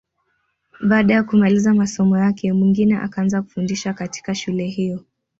Baada 0.87 1.13
ya 1.13 1.23
kumaliza 1.23 1.73
masomo 1.73 2.17
yake, 2.17 2.53
Mwingine 2.53 2.97
akaanza 2.97 3.41
kufundisha 3.41 3.93
katika 3.93 4.35
shule 4.35 4.65
hiyo. 4.65 5.03